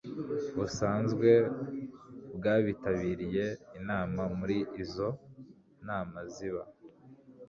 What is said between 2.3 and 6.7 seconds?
bwabitabiriye inama muri izo nama ziba